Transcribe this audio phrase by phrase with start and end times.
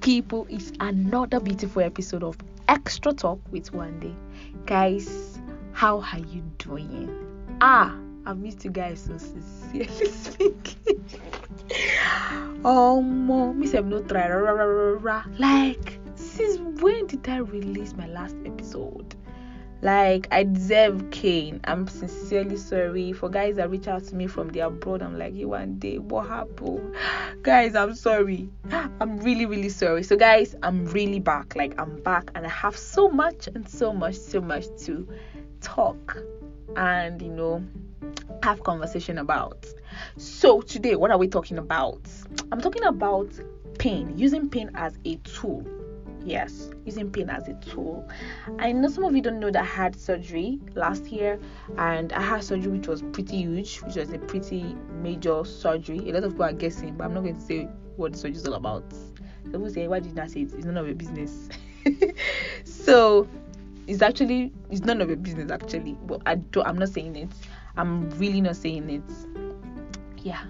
[0.00, 0.46] people?
[0.48, 2.36] It's another beautiful episode of
[2.68, 4.14] Extra Talk with Day.
[4.66, 5.38] Guys,
[5.72, 7.10] how are you doing?
[7.60, 11.04] Ah, I missed you guys so sincerely speaking.
[12.64, 15.24] oh, mom, miss have no try.
[15.38, 19.14] Like, since when did I release my last episode?
[19.82, 21.60] Like I deserve cane.
[21.64, 25.00] I'm sincerely sorry for guys that reach out to me from the abroad.
[25.00, 26.94] I'm like, hey, one day, what happened?
[27.42, 28.50] Guys, I'm sorry.
[29.00, 30.02] I'm really, really sorry.
[30.02, 31.56] So, guys, I'm really back.
[31.56, 35.08] Like I'm back, and I have so much and so much, so much to
[35.62, 36.18] talk
[36.76, 37.64] and you know
[38.42, 39.66] have conversation about.
[40.16, 42.00] So today, what are we talking about?
[42.52, 43.32] I'm talking about
[43.78, 45.64] pain, using pain as a tool
[46.24, 48.08] yes using pain as a tool.
[48.58, 51.38] I know some of you don't know that i had surgery last year
[51.78, 55.98] and i had surgery which was pretty huge which was a pretty major surgery.
[56.10, 58.36] A lot of people are guessing but i'm not going to say what the surgery
[58.38, 58.84] is all about.
[59.44, 60.52] People say why did you not say it?
[60.54, 61.48] It's none of your business.
[62.64, 63.26] So
[63.86, 65.96] it's actually it's none of your business actually.
[66.06, 67.30] But i don't i'm not saying it.
[67.76, 69.02] I'm really not saying it.
[70.22, 70.42] Yeah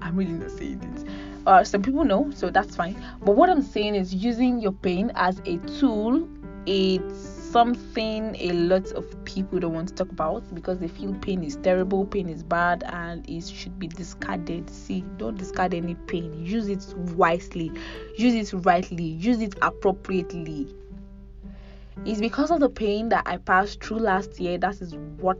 [0.00, 1.08] i'm really not saying it
[1.46, 2.96] uh, some people know, so that's fine.
[3.22, 6.28] But what I'm saying is using your pain as a tool.
[6.66, 11.44] It's something a lot of people don't want to talk about because they feel pain
[11.44, 14.68] is terrible, pain is bad, and it should be discarded.
[14.70, 16.44] See, don't discard any pain.
[16.44, 16.84] Use it
[17.14, 17.70] wisely,
[18.16, 20.74] use it rightly, use it appropriately.
[22.04, 24.58] It's because of the pain that I passed through last year.
[24.58, 25.38] That is what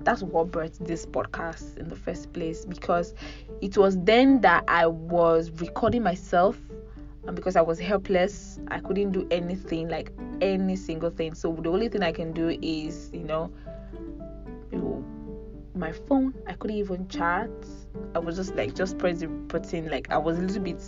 [0.00, 3.14] that's what birthed this podcast in the first place because
[3.60, 6.58] it was then that I was recording myself
[7.26, 11.34] and because I was helpless, I couldn't do anything like any single thing.
[11.34, 13.50] So the only thing I can do is, you know,
[15.78, 16.34] my phone.
[16.46, 17.50] I couldn't even chat.
[18.14, 19.88] I was just like just press the button.
[19.88, 20.82] Like I was a little bit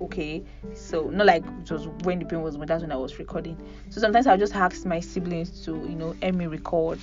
[0.00, 0.44] okay.
[0.74, 3.56] So not like it was when the pain was when that's when I was recording.
[3.90, 6.98] So sometimes I'll just ask my siblings to, you know, help me record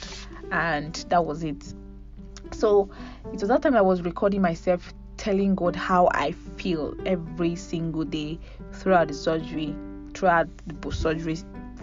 [0.52, 1.74] and that was it.
[2.52, 2.90] So
[3.34, 8.04] it was that time I was recording myself telling God how I feel every single
[8.04, 8.40] day
[8.74, 9.76] throughout the surgery,
[10.14, 11.38] throughout the surgery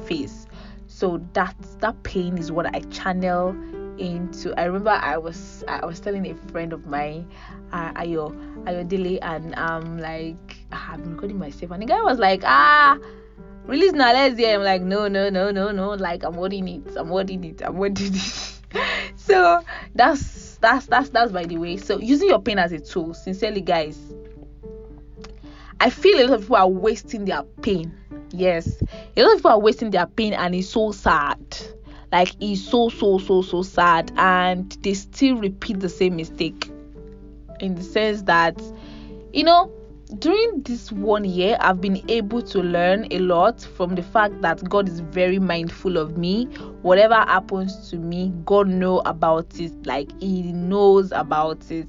[0.05, 0.47] phase.
[0.87, 3.57] So that that pain is what I channel
[4.03, 4.59] into.
[4.59, 7.31] I remember I was I was telling a friend of mine,
[7.73, 12.43] uh, Ayo Ayo Dele, and I'm like I'm recording myself, and the guy was like,
[12.45, 12.99] ah
[13.65, 14.57] release now let's hear.
[14.57, 17.77] I'm like no no no no no like i'm wording it i'm wording it i'm
[17.77, 18.49] wording it.
[19.17, 19.63] So
[19.95, 21.77] that's that's that's that's by the way.
[21.77, 23.99] So using your pain as a tool sincerely guys
[25.81, 27.93] i feel a lot of people are wasting their pain.
[28.31, 28.83] Yes
[29.17, 31.39] a lot of people are wasting their pain and it's so sad
[32.13, 34.13] like it's so so so so sad.
[34.17, 36.71] And they still repeat the same mistake.
[37.61, 38.61] In the sense that
[39.33, 39.73] you know
[40.19, 44.63] during this one year i've been able to learn a lot from the fact that
[44.69, 46.45] god is very mindful of me.
[46.83, 49.73] Whatever happens to me god know about it.
[49.87, 51.89] Like he knows about it.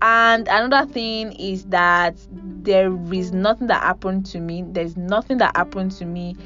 [0.00, 4.64] And another thing is that there is nothing that happened to me.
[4.68, 6.36] There's nothing that happened to me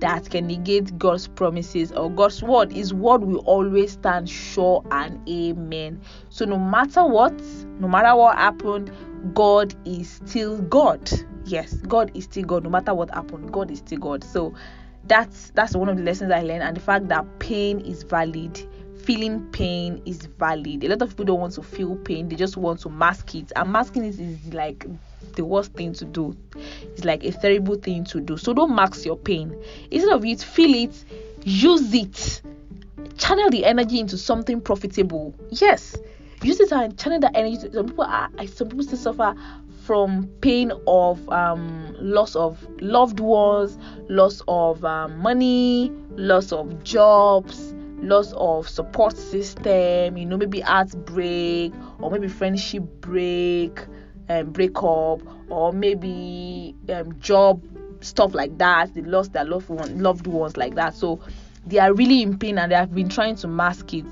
[0.00, 2.72] that can negate God's promises or God's word.
[2.72, 6.00] His word will always stand sure and amen.
[6.30, 7.38] So no matter what,
[7.78, 8.90] no matter what happened,
[9.34, 11.10] God is still God.
[11.44, 12.64] Yes, God is still God.
[12.64, 14.24] No matter what happened, God is still God.
[14.24, 14.54] So
[15.04, 18.66] that's that's one of the lessons I learned, and the fact that pain is valid.
[19.10, 20.84] Feeling pain is valid.
[20.84, 23.50] A lot of people don't want to feel pain; they just want to mask it,
[23.56, 24.86] and masking it is like
[25.34, 26.36] the worst thing to do.
[26.80, 28.36] It's like a terrible thing to do.
[28.36, 29.60] So don't mask your pain.
[29.90, 31.04] Instead of it, feel it,
[31.42, 32.40] use it,
[33.18, 35.34] channel the energy into something profitable.
[35.50, 35.96] Yes,
[36.44, 37.68] use it and channel that energy.
[37.72, 39.34] Some people are some people still suffer
[39.82, 43.76] from pain of um, loss of loved ones,
[44.08, 47.69] loss of um, money, loss of jobs,
[48.02, 50.16] loss of support system.
[50.16, 53.80] You know, maybe heartbreak or maybe friendship break,
[54.28, 55.20] um, breakup,
[55.50, 57.62] or maybe um, job
[58.00, 58.94] stuff like that.
[58.94, 60.94] They lost their loved one, loved ones like that.
[60.94, 61.20] So
[61.66, 64.04] they are really in pain and they have been trying to mask it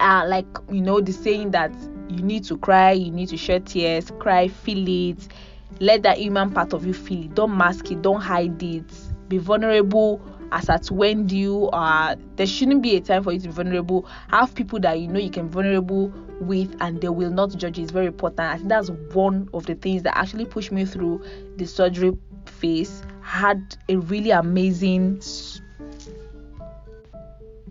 [0.00, 1.72] uh, like you know the saying that
[2.08, 5.28] you need to cry you need to shed tears cry feel it
[5.80, 8.84] let that human part of you feel it don't mask it don't hide it
[9.28, 10.20] be vulnerable
[10.52, 13.52] as at when do you uh there shouldn't be a time for you to be
[13.52, 14.06] vulnerable.
[14.28, 17.90] Have people that you know you can vulnerable with and they will not judge it's
[17.90, 18.40] very important.
[18.40, 21.24] I think that's one of the things that actually pushed me through
[21.56, 22.16] the surgery
[22.46, 23.02] phase.
[23.22, 25.20] Had a really amazing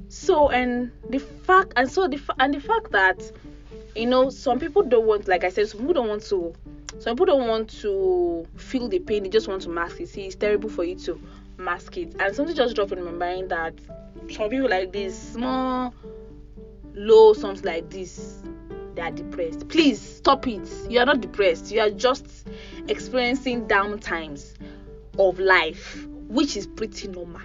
[0.09, 3.31] so and the fact and so the and the fact that
[3.95, 6.53] you know some people don't want like i said some people don't want to
[6.99, 10.07] some people don't want to feel the pain; they just want to mask it.
[10.07, 11.19] See, it's terrible for you to
[11.57, 12.15] mask it.
[12.19, 13.73] And something just dropped in my mind that
[14.31, 15.93] some people like this, small,
[16.93, 18.41] low, sums like this,
[18.95, 19.67] they are depressed.
[19.67, 20.69] Please stop it.
[20.89, 21.71] You are not depressed.
[21.71, 22.47] You are just
[22.87, 24.55] experiencing down times
[25.19, 27.41] of life, which is pretty normal.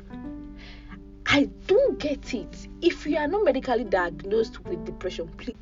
[1.27, 2.69] I don't get it.
[2.83, 5.57] If you are not medically diagnosed with depression, please.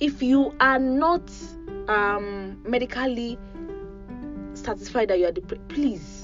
[0.00, 1.30] If you are not
[1.88, 3.38] um, medically
[4.54, 6.17] satisfied that you are depressed, please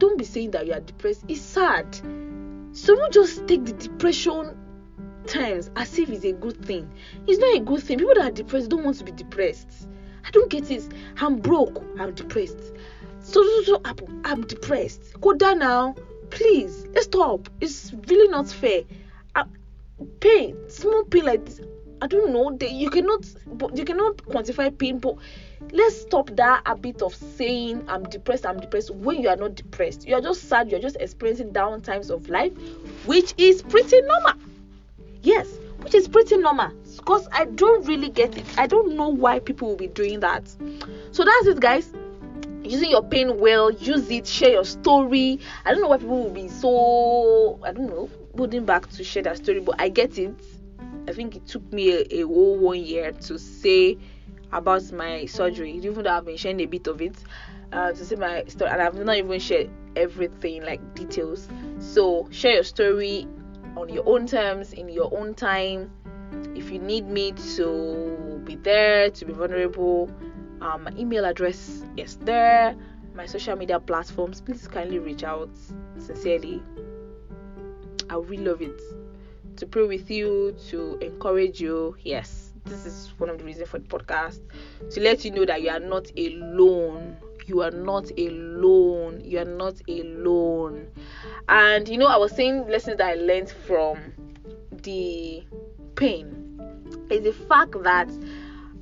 [0.00, 1.24] don't be saying that you are depressed.
[1.28, 1.94] It's sad.
[2.72, 4.56] So don't just take the depression
[5.26, 6.90] times as if it's a good thing.
[7.26, 7.98] It's not a good thing.
[7.98, 9.88] People that are depressed don't want to be depressed.
[10.24, 10.88] I don't get it.
[11.18, 11.84] I'm broke.
[11.98, 12.72] I'm depressed.
[13.20, 14.22] So so so happen.
[14.24, 15.20] I'm depressed.
[15.20, 15.94] Go down now.
[16.30, 17.48] Please, let's stop.
[17.60, 18.82] It's really not fair.
[19.34, 19.44] Uh,
[20.20, 21.60] pain, small pain like this.
[22.00, 22.56] I don't know.
[22.66, 23.26] You cannot,
[23.74, 25.00] you cannot quantify pain.
[25.00, 25.16] But
[25.72, 28.46] let's stop that habit of saying I'm depressed.
[28.46, 30.06] I'm depressed when you are not depressed.
[30.06, 30.70] You are just sad.
[30.70, 32.52] You are just experiencing down times of life,
[33.06, 34.34] which is pretty normal.
[35.22, 35.48] Yes,
[35.78, 36.70] which is pretty normal.
[36.96, 38.44] Because I don't really get it.
[38.58, 40.48] I don't know why people will be doing that.
[41.12, 41.92] So that's it, guys
[42.62, 46.30] using your pain well use it share your story i don't know why people will
[46.30, 50.34] be so i don't know holding back to share that story but i get it
[51.08, 53.96] i think it took me a, a whole one year to say
[54.52, 55.72] about my surgery.
[55.72, 57.16] Even though i've been sharing a bit of it
[57.72, 61.48] uh, to say my story and i've not even shared everything like details.
[61.78, 63.26] So share your story
[63.76, 65.90] on your own terms in your own time.
[66.54, 70.10] If you need me to be there to be vulnerable
[70.60, 72.76] um, my email address is there.
[73.14, 75.50] My social media platforms please kindly reach out
[75.98, 76.62] sincerely.
[78.08, 78.80] I would really love it.
[79.56, 82.39] To pray with you to encourage you yes
[82.70, 84.40] this is one of the reasons for the podcast.
[84.92, 87.16] To let you know that you are not alone.
[87.46, 89.20] You are not alone.
[89.24, 90.86] You are not alone.
[91.48, 93.98] And you know i was saying lessons that i learned from
[94.82, 95.42] the
[95.96, 96.36] pain
[97.10, 98.08] is the fact that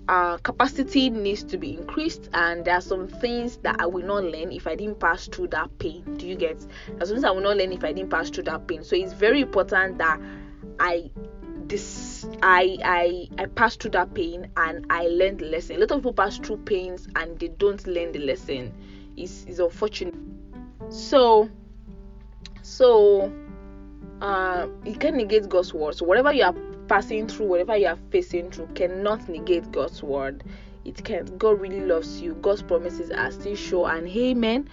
[0.08, 4.25] uh, capacity needs to be increased and there are some things that i will not
[4.25, 6.02] learn if i didn't pass through that pain.
[6.17, 6.64] Do you get?
[6.96, 8.85] There's things i will not learn if i didn't pass through that pain.
[8.85, 10.20] So it's very important that
[10.81, 11.11] i
[11.67, 11.82] this
[12.43, 15.99] i i i pass through that pain and i learn the lesson a lot of
[15.99, 18.73] people pass through pains and they don't learn the lesson
[19.17, 20.15] it's, it's unfortunate
[20.91, 21.49] so
[22.62, 23.32] so
[24.20, 26.55] uh you can negate god's word so whatever you are
[26.88, 30.43] passing through, whatever you are facing through, cannot negate God's word.
[30.85, 31.26] It can.
[31.37, 32.35] God really loves you.
[32.35, 34.69] God's promises are still sure and amen.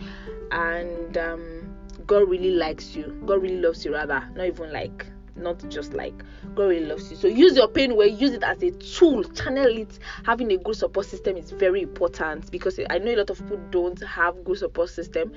[0.51, 1.75] And um,
[2.07, 3.21] God really likes you.
[3.25, 4.27] God really loves you, rather.
[4.35, 6.17] Not even like not just like
[6.55, 7.17] God really loves you.
[7.17, 9.99] So use your pain where use it as a tool, channel it.
[10.25, 13.59] Having a good support system is very important because I know a lot of people
[13.69, 15.33] don't have good support system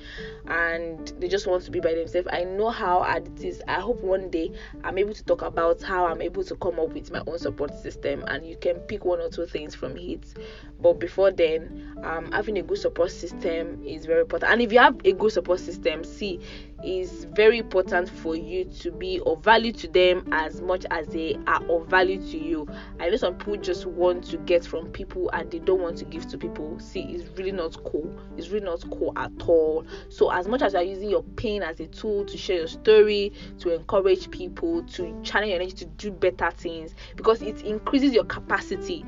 [0.47, 2.27] and they just want to be by themselves.
[2.31, 3.61] I know how hard it is.
[3.67, 4.51] I hope one day
[4.83, 7.77] I'm able to talk about how I'm able to come up with my own support
[7.79, 10.33] system and you can pick one or two things from it.
[10.81, 14.51] But before then, um, having a good support system is very important.
[14.51, 16.39] And if you have a good support system, see
[16.83, 21.37] is very important for you to be of value to them as much as they
[21.47, 22.67] are of value to you.
[22.99, 26.05] I know some people just want to get from people and they don't want to
[26.05, 26.79] give to people.
[26.79, 28.13] See, it's really not cool.
[28.37, 29.85] It's really not cool at all.
[30.09, 33.33] So, as much as you're using your pain as a tool to share your story,
[33.59, 38.25] to encourage people, to channel your energy to do better things, because it increases your
[38.25, 39.05] capacity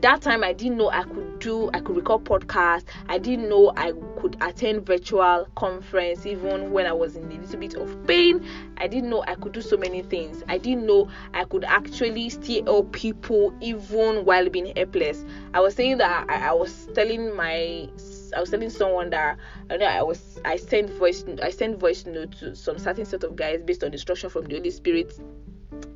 [0.00, 2.84] that time I didn't know I could do I could record podcast.
[3.08, 7.58] I didn't know I could attend virtual conference even when I was in a little
[7.58, 8.44] bit of pain.
[8.76, 10.42] I didn't know I could do so many things.
[10.48, 15.24] I didn't know I could actually still help people even while being helpless.
[15.52, 17.88] I was saying that I, I was telling my
[18.36, 19.38] I was telling someone that
[19.70, 23.24] I know I was I sent voice I sent voice note to some certain set
[23.24, 25.18] of guys based on instruction from the Holy Spirit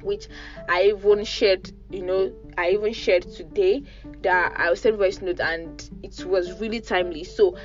[0.03, 0.29] which
[0.69, 3.83] I even shared, you know, I even shared today
[4.23, 7.25] that I was sent voice note and it was really timely.
[7.25, 7.57] So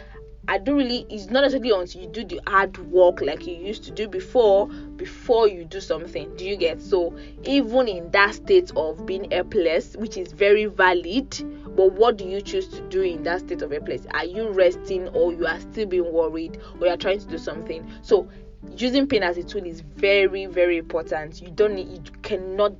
[0.45, 3.85] I don't really it's not necessarily until you do the hard work like you used
[3.85, 6.35] to do before before you do something.
[6.35, 11.29] Do you get so even in that state of being helpless, which is very valid,
[11.77, 14.05] but what do you choose to do in that state of helpless?
[14.13, 17.37] Are you resting or you are still being worried or you are trying to do
[17.37, 17.89] something?
[18.01, 18.27] So
[18.77, 21.41] using pain as a tool is very very important.
[21.41, 22.73] You don't need you cannot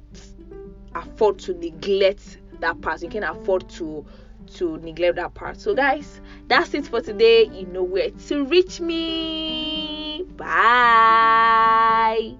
[0.95, 3.01] afford to neglect that part.
[3.01, 4.05] You can afford to
[4.55, 5.59] to neglect that part.
[5.59, 7.45] So guys that's it for today.
[7.45, 10.23] You know where to reach me.
[10.37, 12.37] Bye